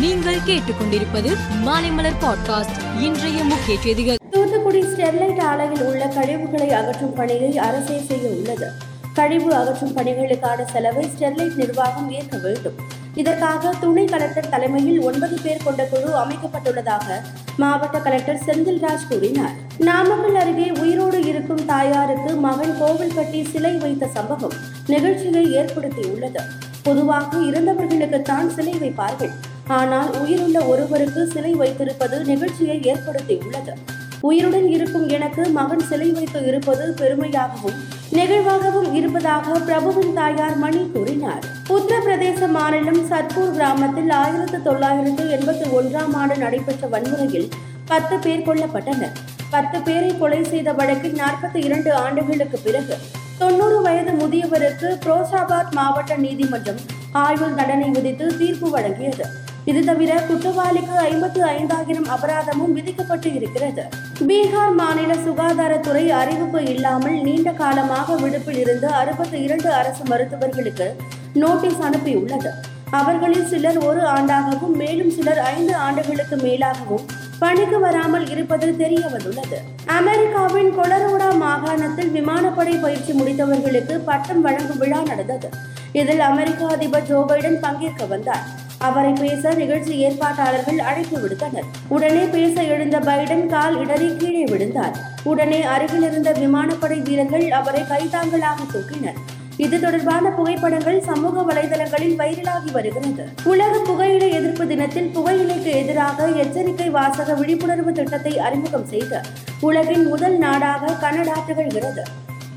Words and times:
நீங்கள் 0.00 0.38
கேட்டுக்கொண்டிருப்பது 0.46 1.36
மாலைமலர் 1.66 2.14
பாட்காஸ்ட். 2.20 3.00
இன்றைய 3.00 3.44
முக்கிய 3.44 3.78
செய்திகள். 3.80 4.16
தூத்துக்குடி 4.30 4.82
ஸ்டெர்லைட் 4.82 5.40
ஆலையில் 5.40 5.84
உள்ள 5.84 6.06
கழிவுகளை 6.06 6.70
அகற்றும் 6.70 7.12
பணியை 7.12 7.58
அரசே 7.58 8.00
செய்ய 8.00 8.28
உள்ளது. 8.28 8.70
கழிவு 9.14 9.54
அகற்றும் 9.54 9.96
பணிகளுக்கான 9.96 10.64
செலவை 10.72 11.08
ஸ்டெர்லைட் 11.18 11.54
நிர்வாகம் 11.54 12.10
ஏற்க 12.10 12.38
வேண்டும். 12.38 12.72
இதற்காக 13.14 13.74
துணை 13.80 14.04
கலெக்டர் 14.04 14.48
தலைமையில் 14.48 15.00
ஒன்பது 15.00 15.38
பேர் 15.42 15.62
கொண்ட 15.64 15.84
குழு 15.84 16.12
அமைக்கப்பட்டுள்ளதாக 16.16 17.22
மாவட்ட 17.56 17.98
கலெக்டர் 17.98 18.40
செந்தில்ராஜ் 18.46 19.08
கூறினார். 19.08 19.52
நாமக்கல் 19.78 20.34
அருகே 20.34 20.72
உயிரோடு 20.80 21.24
இருக்கும் 21.24 21.64
தாயாருக்கு 21.64 22.34
மகன் 22.34 22.78
கோவில் 22.78 23.14
கட்டி 23.14 23.44
சிலை 23.44 23.76
வைத்த 23.76 24.06
சம்பவம் 24.06 24.52
நிகழ்ச்சியை 24.86 25.44
ஏற்படுத்தியுள்ளது. 25.44 26.40
பொதுவாக 26.82 27.36
இறந்தவர்களுக்குத்தான் 27.36 28.46
சிலை 28.46 28.72
வைப்பார்கள். 28.72 29.32
ஆனால் 29.68 30.20
உயிருள்ள 30.20 30.60
ஒருவருக்கு 30.60 31.26
சிலை 31.26 31.54
வைத்திருப்பது 31.54 32.24
நிகழ்ச்சியை 32.24 32.80
ஏற்படுத்தியுள்ளது. 32.80 33.72
உயிருடன் 34.20 34.68
இருக்கும் 34.68 35.08
எனக்கு 35.08 35.48
மகன் 35.48 35.80
சிலை 35.80 36.10
வைத்து 36.10 36.46
இருப்பது 36.46 36.94
பெருமையாகவும் 37.00 37.76
நெகிழ்வாகவும் 38.12 38.94
இருப்பதாக 38.94 39.58
பிரபுவின் 39.58 40.14
தாயார் 40.14 40.56
மணி 40.56 40.90
கூறினார். 40.92 41.44
உத்தரப்பிரதேச 41.68 42.48
மாநிலம் 42.48 43.10
சத்பூர் 43.10 43.50
கிராமத்தில் 43.50 44.10
ஆயிரத்து 44.10 44.62
தொள்ளாயிரத்து 44.62 45.24
எண்பத்தி 45.24 45.66
ஒன்றாம் 45.78 46.14
ஆண்டு 46.14 46.36
நடைபெற்ற 46.36 46.86
வன்முறையில் 46.86 47.48
பத்து 47.86 48.18
பேர் 48.18 48.46
கொல்லப்பட்டனர். 48.48 49.14
பத்து 49.50 49.80
பேரை 49.80 50.18
கொலை 50.18 50.44
செய்த 50.44 50.72
வழக்கில் 50.72 51.18
நாற்பத்தி 51.22 51.64
இரண்டு 51.64 51.94
ஆண்டுகளுக்கு 51.94 52.58
பிறகு 52.58 52.96
தொண்ணூறு 53.38 53.82
வயது 53.82 54.12
முதியவருக்கு 54.12 54.98
புரோசாபாத் 55.06 55.70
மாவட்ட 55.70 56.16
நீதிமன்றம் 56.16 56.78
ஆயுள் 57.12 57.54
தண்டனை 57.54 57.88
விதித்து 57.88 58.36
தீர்ப்பு 58.36 58.78
வழங்கியது. 58.78 59.44
இது 59.70 59.80
தவிர 59.84 60.12
குற்றவாளிக்கு 60.26 60.94
ஐம்பத்து 61.10 61.40
ஐந்தாயிரம் 61.44 62.08
அபராதமும் 62.14 62.74
விதிக்கப்பட்டு 62.76 63.34
இருக்கிறது. 63.38 63.84
பீகார் 64.28 64.74
மாநில 64.80 65.12
சுகாதாரத்துறை 65.24 66.04
அறிவிப்பு 66.18 66.60
இல்லாமல் 66.72 67.16
நீண்ட 67.26 67.50
காலமாக 67.60 68.16
விடுப்பில் 68.22 68.60
இருந்த 68.64 68.86
அறுபத்தி 69.00 69.38
இரண்டு 69.46 69.68
அரசு 69.72 70.04
மருத்துவர்களுக்கு 70.10 70.88
நோட்டீஸ் 71.32 71.80
அனுப்பியுள்ளது. 71.88 72.50
அவர்களில் 72.90 73.48
சிலர் 73.52 73.78
ஒரு 73.78 74.02
ஆண்டாகவும் 74.06 74.76
மேலும் 74.82 75.10
சிலர் 75.16 75.40
ஐந்து 75.54 75.74
ஆண்டுகளுக்கு 75.86 76.36
மேலாகவும் 76.36 77.06
பணிக்கு 77.38 77.80
வராமல் 77.80 78.26
இருப்பது 78.34 78.76
தெரிய 78.76 79.02
வந்துள்ளது 79.14 79.58
அமெரிக்காவின் 79.96 80.70
கொலரோடா 80.78 81.30
மாகாணத்தில் 81.42 82.10
விமானப்படை 82.10 82.76
பயிற்சி 82.84 83.12
முடித்தவர்களுக்கு 83.12 83.96
பட்டம் 84.10 84.44
வழங்கும் 84.46 84.80
விழா 84.84 85.00
நடந்தது. 85.10 85.50
இதில் 85.92 86.22
அமெரிக்க 86.30 86.66
அதிபர் 86.76 87.08
ஜோ 87.10 87.18
பைடன் 87.28 87.60
பங்கேற்க 87.66 88.04
வந்தார். 88.14 88.46
அவரை 88.78 89.12
பேச 89.12 89.54
நிகழ்ச்சி 89.54 90.08
ஏற்பாட்டாளர்கள் 90.08 90.78
அழைப்பு 90.78 91.16
விடுத்தனர். 91.18 91.64
உடனே 91.88 92.24
பேச 92.24 92.62
எழுந்த 92.62 92.98
பைடன் 92.98 93.46
கால் 93.46 93.78
இடறி 93.78 94.16
கீழே 94.16 94.44
விழுந்தார். 94.44 94.96
உடனே 95.22 95.62
அருகில் 95.62 96.02
இருந்த 96.02 96.32
விமானப்படை 96.32 97.00
வீரர்கள் 97.00 97.50
அவரை 97.50 97.82
கைதாங்களாக 97.82 98.58
தூக்கினர். 98.72 99.18
இது 99.56 99.80
தொடர்பான 99.80 100.30
புகைப்படங்கள் 100.30 101.00
சமூக 101.00 101.42
வலைதளங்களில் 101.42 102.18
வைரலாகி 102.18 102.70
வருகிறது. 102.72 103.28
உலக 103.44 103.78
புகையிலை 103.78 104.30
எதிர்ப்பு 104.30 104.66
தினத்தில் 104.66 105.12
புகையிலைக்கு 105.16 105.72
எதிராக 105.82 106.28
எச்சரிக்கை 106.28 106.90
வாசக 106.90 107.34
விழிப்புணர்வு 107.34 107.92
திட்டத்தை 107.92 108.38
அறிமுகம் 108.38 108.86
செய்த 108.86 109.22
உலகின் 109.60 110.08
முதல் 110.08 110.38
நாடாக 110.38 110.92
கனடா 110.92 111.38
திகழ்கிறது. 111.48 112.04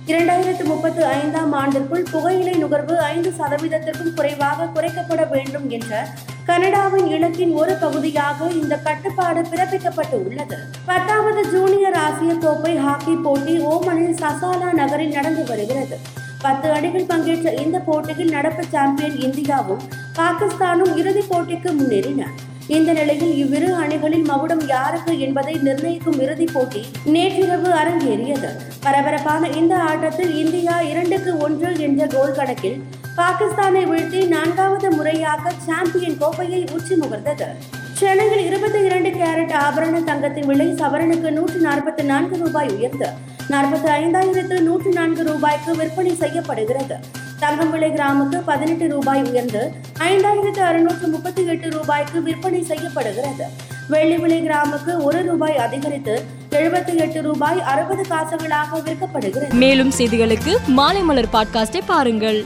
இரண்டாயிரத்து 0.10 0.64
முப்பத்து 0.64 1.02
ஐந்தாம் 1.06 1.52
ஆண்டிற்குள் 1.52 2.06
புகையிலை 2.12 2.54
நுகர்வு 2.54 2.96
ஐந்து 3.10 3.32
சதவீதத்திற்கும் 3.40 4.14
குறைவாக 4.14 4.68
குறைக்கப்பட 4.76 5.24
வேண்டும் 5.34 5.68
என்ற 5.70 6.00
கனடாவின் 6.48 7.08
இலக்கின் 7.16 7.54
ஒரு 7.62 7.74
பகுதியாக 7.84 8.48
இந்த 8.62 8.76
கட்டுப்பாடு 8.88 9.42
பிறப்பிக்கப்பட்டு 9.52 10.18
உள்ளது 10.28 10.58
பத்தாவது 10.86 11.44
ஜூனியர் 11.52 12.00
ஆசிய 12.06 12.34
கோப்பை 12.46 12.74
ஹாக்கி 12.86 13.16
போட்டி 13.26 13.56
ஓமனில் 13.74 14.18
சசாலா 14.24 14.72
நகரில் 14.82 15.16
நடந்து 15.18 15.46
வருகிறது. 15.52 15.98
பத்து 16.42 16.68
அணிகள் 16.72 17.10
பங்கேற்ற 17.12 17.54
இந்த 17.64 17.78
போட்டியில் 17.80 18.36
நடப்பு 18.38 18.64
சாம்பியன் 18.76 19.18
இந்தியாவும் 19.28 19.84
பாகிஸ்தானும் 20.20 20.96
இறுதிப் 21.02 21.32
போட்டிக்கு 21.32 21.72
முன்னேறின. 21.80 22.24
இந்த 22.78 22.94
நிலையில் 22.94 23.32
இவ்விரு 23.36 23.70
அணிகளில் 23.82 24.26
மகுடம் 24.26 24.64
யாருக்கு 24.68 25.20
என்பதை 25.20 25.54
நிர்ணயிக்கும் 25.68 26.20
இறுதிப் 26.20 26.54
போட்டி 26.54 26.82
நேற்றிரவு 27.14 27.70
அரங்கேறியது. 27.72 28.50
பரபரப்பான 28.80 29.50
இந்த 29.62 29.74
ஆட்டத்தில் 29.90 30.34
இந்தியா 30.36 30.82
இரண்டுக்கு 30.82 31.32
ஒன்று 31.38 31.70
என்ற 31.80 32.08
கோல் 32.08 32.36
கணக்கில் 32.36 32.78
பாகிஸ்தானை 33.18 33.82
வீழ்த்தி 33.92 34.28
நான்காவது 34.28 34.90
முறையாக 34.92 35.54
சாம்பியன் 35.66 36.18
கோப்பையை 36.18 36.62
உச்சி 36.72 36.96
முகர்ந்தது 36.96 37.48
சென்னையில் 38.00 38.46
இருபத்தி 38.46 38.82
இரண்டு 38.84 39.10
கேரட் 39.10 39.56
ஆபரண 39.64 40.04
தங்கத்தின் 40.04 40.46
விலை 40.46 40.68
சவரனுக்கு 40.68 41.32
நூற்று 41.32 41.60
நாற்பத்தி 41.62 42.04
நான்கு 42.04 42.38
ரூபாய் 42.38 42.70
உயர்ந்து 42.70 43.10
நாற்பத்தி 43.50 43.90
ஐந்தாயிரத்து 44.02 44.58
நூற்று 44.60 44.92
நான்கு 44.92 45.24
ரூபாய்க்கு 45.24 45.72
விற்பனை 45.76 46.16
செய்யப்படுகிறது. 46.16 46.98
தங்கம் 47.40 47.72
விலை 47.72 47.90
கிராமுக்கு 47.90 48.40
பதினெட்டு 48.46 48.88
ரூபாய் 48.88 49.22
உயர்ந்து 49.22 49.62
ஐந்தாயிரத்து 50.08 50.60
அறுநூற்று 50.60 51.08
முப்பத்தி 51.08 51.46
எட்டு 51.46 51.70
ரூபாய்க்கு 51.70 52.24
விற்பனை 52.24 52.64
செய்யப்படுகிறது. 52.64 53.46
வெள்ளி 53.90 54.18
விலை 54.18 54.42
கிராமுக்கு 54.42 55.04
ஒரு 55.04 55.24
ரூபாய் 55.24 55.58
அதிகரித்து 55.58 56.26
எழுபத்தி 56.52 56.96
எட்டு 56.96 57.22
ரூபாய் 57.22 57.62
அறுபது 57.62 58.06
காசுகளாக 58.10 58.80
விற்கப்படுகிறது. 58.86 59.54
மேலும் 59.54 59.92
செய்திகளுக்கு 59.92 60.56
மாலை 60.68 61.02
மலர் 61.02 61.34
பாட்காஸ்டை 61.34 61.82
பாருங்கள். 61.86 62.46